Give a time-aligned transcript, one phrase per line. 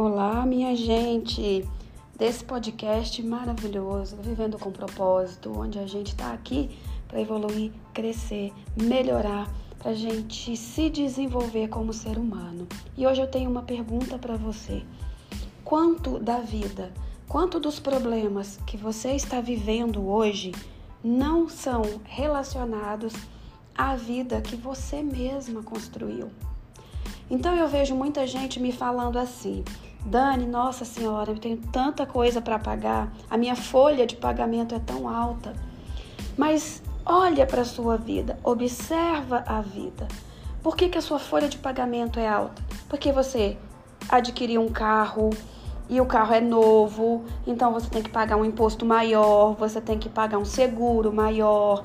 [0.00, 1.68] Olá, minha gente,
[2.16, 6.78] desse podcast maravilhoso, Vivendo com Propósito, onde a gente está aqui
[7.08, 12.68] para evoluir, crescer, melhorar, para a gente se desenvolver como ser humano.
[12.96, 14.84] E hoje eu tenho uma pergunta para você:
[15.64, 16.92] quanto da vida,
[17.26, 20.52] quanto dos problemas que você está vivendo hoje
[21.02, 23.14] não são relacionados
[23.76, 26.30] à vida que você mesma construiu?
[27.28, 29.64] Então eu vejo muita gente me falando assim:
[30.04, 34.78] Dani, nossa senhora, eu tenho tanta coisa para pagar, a minha folha de pagamento é
[34.78, 35.52] tão alta.
[36.36, 40.06] Mas olha para a sua vida, observa a vida.
[40.62, 42.62] Por que, que a sua folha de pagamento é alta?
[42.88, 43.56] Porque você
[44.08, 45.30] adquiriu um carro
[45.88, 49.98] e o carro é novo, então você tem que pagar um imposto maior, você tem
[49.98, 51.82] que pagar um seguro maior.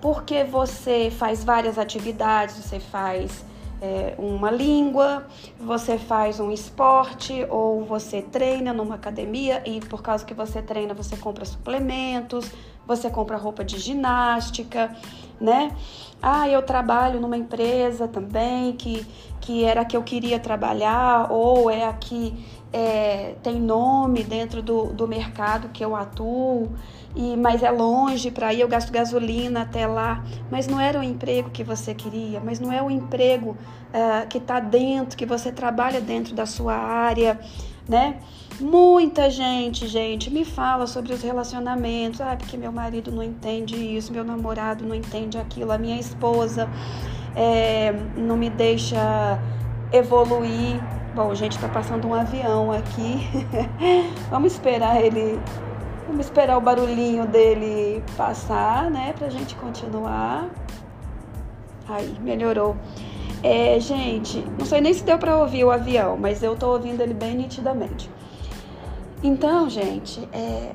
[0.00, 3.44] Porque você faz várias atividades, você faz
[3.82, 5.26] é, uma língua,
[5.58, 10.94] você faz um esporte ou você treina numa academia e por causa que você treina
[10.94, 12.48] você compra suplementos,
[12.86, 14.94] você compra roupa de ginástica,
[15.40, 15.76] né?
[16.22, 19.04] Ah, eu trabalho numa empresa também que,
[19.40, 22.32] que era a que eu queria trabalhar ou é a que
[22.72, 26.70] é, tem nome dentro do, do mercado que eu atuo
[27.14, 31.02] e mas é longe para ir, eu gasto gasolina até lá, mas não era o
[31.02, 35.52] emprego que você queria, mas não é o emprego uh, que está dentro, que você
[35.52, 37.38] trabalha dentro da sua área,
[37.88, 38.16] né?
[38.60, 44.12] Muita gente, gente, me fala sobre os relacionamentos, ah, porque meu marido não entende isso,
[44.12, 46.68] meu namorado não entende aquilo, a minha esposa
[47.34, 49.38] é, não me deixa
[49.92, 50.80] evoluir.
[51.14, 53.26] Bom, gente, está passando um avião aqui.
[54.30, 55.38] Vamos esperar ele
[56.12, 59.14] Vamos esperar o barulhinho dele passar, né?
[59.18, 60.50] Pra gente continuar.
[61.88, 62.76] Aí, melhorou.
[63.42, 67.00] É, gente, não sei nem se deu para ouvir o avião, mas eu tô ouvindo
[67.00, 68.10] ele bem nitidamente.
[69.22, 70.72] Então, gente, é,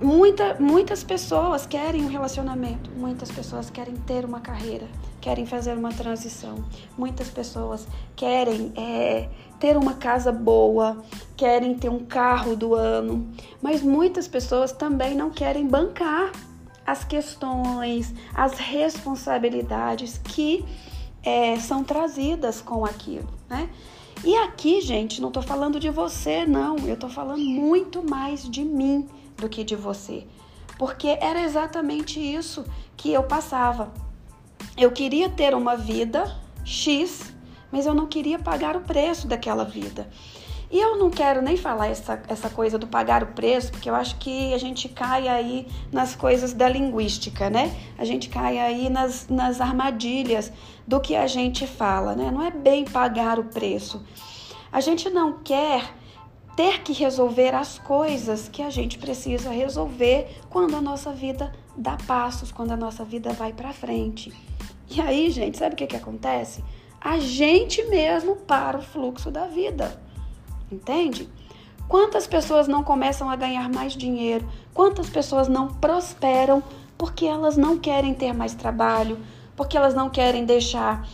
[0.00, 4.86] muita, muitas pessoas querem um relacionamento, muitas pessoas querem ter uma carreira,
[5.20, 6.64] querem fazer uma transição,
[6.96, 11.02] muitas pessoas querem é, ter uma casa boa,
[11.36, 13.28] querem ter um carro do ano,
[13.60, 16.32] mas muitas pessoas também não querem bancar
[16.86, 20.64] as questões, as responsabilidades que
[21.22, 23.68] é, são trazidas com aquilo, né?
[24.24, 26.76] E aqui, gente, não estou falando de você, não.
[26.78, 30.26] Eu estou falando muito mais de mim do que de você.
[30.76, 32.64] Porque era exatamente isso
[32.96, 33.92] que eu passava.
[34.78, 36.32] Eu queria ter uma vida
[36.64, 37.34] X,
[37.72, 40.08] mas eu não queria pagar o preço daquela vida.
[40.70, 43.94] E eu não quero nem falar essa, essa coisa do pagar o preço, porque eu
[43.96, 47.74] acho que a gente cai aí nas coisas da linguística, né?
[47.98, 50.52] A gente cai aí nas, nas armadilhas
[50.86, 52.30] do que a gente fala, né?
[52.30, 54.04] Não é bem pagar o preço.
[54.70, 55.92] A gente não quer
[56.54, 61.96] ter que resolver as coisas que a gente precisa resolver quando a nossa vida dá
[62.06, 64.32] passos, quando a nossa vida vai para frente.
[64.90, 66.64] E aí, gente, sabe o que, que acontece?
[67.00, 70.00] A gente mesmo para o fluxo da vida.
[70.70, 71.28] Entende?
[71.88, 74.46] Quantas pessoas não começam a ganhar mais dinheiro?
[74.74, 76.62] Quantas pessoas não prosperam
[76.98, 79.18] porque elas não querem ter mais trabalho,
[79.56, 81.08] porque elas não querem deixar,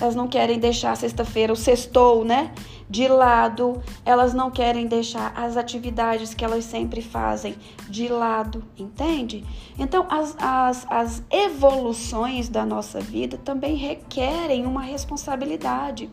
[0.00, 2.52] elas não querem deixar sexta-feira o sextou, né?
[2.88, 7.54] De lado, elas não querem deixar as atividades que elas sempre fazem
[7.88, 9.44] de lado, entende?
[9.78, 16.08] Então, as, as, as evoluções da nossa vida também requerem uma responsabilidade.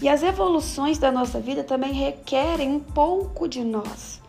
[0.00, 4.20] E as evoluções da nossa vida também requerem um pouco de nós.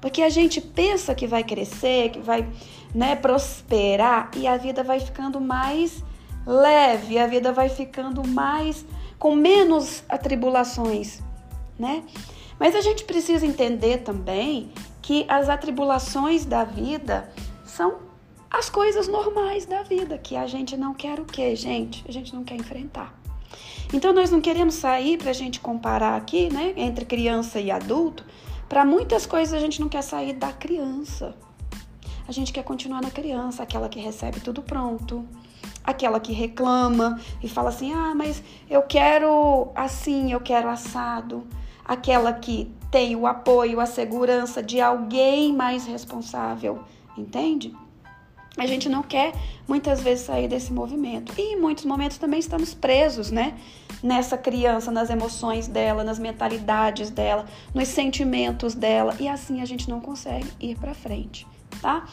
[0.00, 2.46] Porque a gente pensa que vai crescer, que vai
[2.94, 6.04] né, prosperar e a vida vai ficando mais
[6.46, 8.84] leve, a vida vai ficando mais
[9.18, 11.20] com menos atribulações,
[11.78, 12.02] né?
[12.58, 14.70] Mas a gente precisa entender também
[15.02, 17.30] que as atribulações da vida
[17.64, 17.98] são
[18.50, 22.04] as coisas normais da vida, que a gente não quer o quê, gente?
[22.08, 23.14] A gente não quer enfrentar.
[23.92, 28.24] Então nós não queremos sair para a gente comparar aqui, né, entre criança e adulto.
[28.68, 31.36] Para muitas coisas a gente não quer sair da criança.
[32.26, 35.24] A gente quer continuar na criança, aquela que recebe tudo pronto,
[35.86, 41.46] aquela que reclama e fala assim: ah, mas eu quero assim, eu quero assado.
[41.84, 46.80] Aquela que tem o apoio, a segurança de alguém mais responsável,
[47.16, 47.72] entende?
[48.58, 49.34] A gente não quer
[49.68, 51.32] muitas vezes sair desse movimento.
[51.36, 53.54] E em muitos momentos também estamos presos, né?
[54.02, 57.44] Nessa criança, nas emoções dela, nas mentalidades dela,
[57.74, 59.14] nos sentimentos dela.
[59.20, 61.46] E assim a gente não consegue ir para frente,
[61.82, 62.06] tá?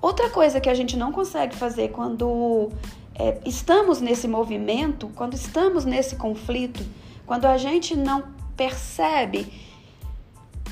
[0.00, 2.70] Outra coisa que a gente não consegue fazer quando
[3.14, 6.84] é, estamos nesse movimento, quando estamos nesse conflito,
[7.26, 8.24] quando a gente não
[8.56, 9.52] percebe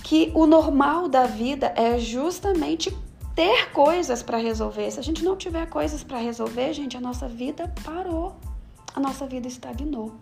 [0.03, 2.95] que o normal da vida é justamente
[3.35, 4.91] ter coisas para resolver.
[4.91, 8.37] Se a gente não tiver coisas para resolver, gente, a nossa vida parou,
[8.95, 10.13] a nossa vida estagnou.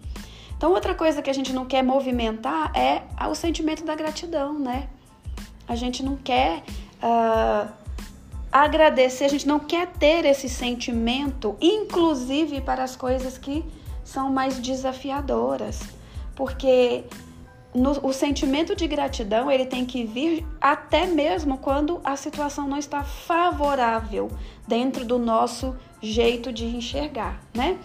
[0.57, 4.89] Então, outra coisa que a gente não quer movimentar é o sentimento da gratidão, né?
[5.67, 6.63] A gente não quer
[7.03, 7.69] uh,
[8.53, 13.65] agradecer, a gente não quer ter esse sentimento, inclusive para as coisas que
[14.05, 15.81] são mais desafiadoras,
[16.37, 17.05] porque
[17.75, 22.77] no, o sentimento de gratidão ele tem que vir até mesmo quando a situação não
[22.77, 24.31] está favorável
[24.69, 27.79] dentro do nosso jeito de enxergar, né?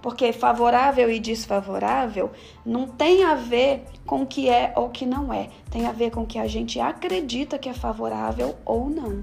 [0.00, 2.30] Porque favorável e desfavorável
[2.64, 6.10] não tem a ver com o que é ou que não é, tem a ver
[6.10, 9.22] com o que a gente acredita que é favorável ou não.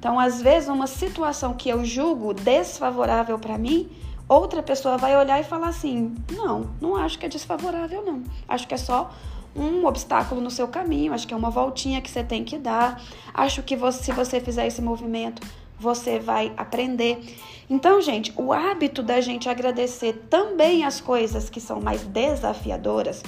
[0.00, 3.86] Então, às vezes, uma situação que eu julgo desfavorável para mim,
[4.26, 8.22] outra pessoa vai olhar e falar assim: não, não acho que é desfavorável, não.
[8.48, 9.12] Acho que é só
[9.54, 12.98] um obstáculo no seu caminho, acho que é uma voltinha que você tem que dar.
[13.34, 15.46] Acho que você, se você fizer esse movimento,
[15.78, 17.36] você vai aprender.
[17.68, 23.22] Então, gente, o hábito da gente agradecer também as coisas que são mais desafiadoras,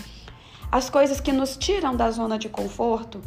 [0.71, 3.21] as coisas que nos tiram da zona de conforto,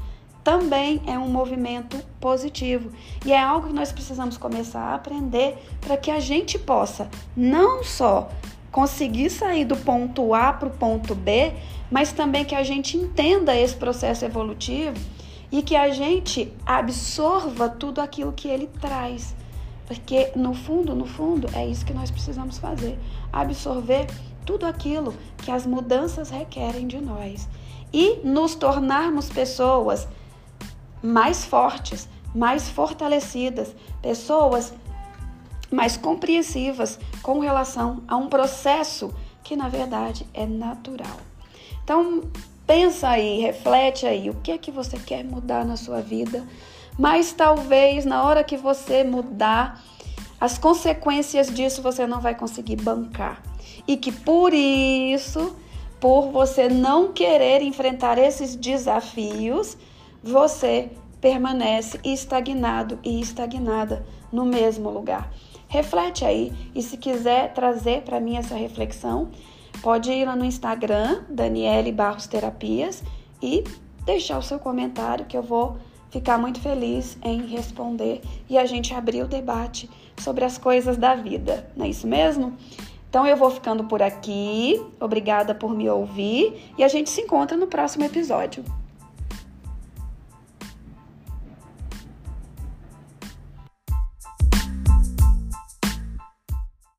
[0.46, 2.92] também é um movimento positivo.
[3.26, 7.84] E é algo que nós precisamos começar a aprender para que a gente possa não
[7.84, 8.30] só
[8.72, 11.52] conseguir sair do ponto A para o ponto B,
[11.90, 14.96] mas também que a gente entenda esse processo evolutivo
[15.52, 19.36] e que a gente absorva tudo aquilo que ele traz.
[19.88, 23.00] Porque no fundo, no fundo, é isso que nós precisamos fazer:
[23.34, 24.06] absorver
[24.46, 27.50] tudo aquilo que as mudanças requerem de nós
[27.92, 30.08] e nos tornarmos pessoas
[31.06, 34.74] mais fortes, mais fortalecidas, pessoas
[35.72, 39.14] mais compreensivas com relação a um processo
[39.44, 41.18] que na verdade é natural.
[41.84, 42.24] Então,
[42.66, 46.44] pensa aí, reflete aí, o que é que você quer mudar na sua vida?
[46.98, 49.82] Mas talvez na hora que você mudar,
[50.40, 53.42] as consequências disso você não vai conseguir bancar.
[53.88, 55.56] E que por isso,
[56.00, 59.78] por você não querer enfrentar esses desafios,
[60.26, 60.90] você
[61.22, 65.32] permanece estagnado e estagnada no mesmo lugar.
[65.68, 69.32] Reflete aí e se quiser trazer para mim essa reflexão,
[69.82, 73.04] Pode ir lá no Instagram, Daniele Barros Terapias,
[73.42, 73.64] e
[74.06, 75.78] deixar o seu comentário que eu vou
[76.10, 81.14] ficar muito feliz em responder e a gente abrir o debate sobre as coisas da
[81.14, 81.70] vida.
[81.76, 82.54] Não é isso mesmo?
[83.10, 84.82] Então eu vou ficando por aqui.
[85.00, 88.64] Obrigada por me ouvir e a gente se encontra no próximo episódio.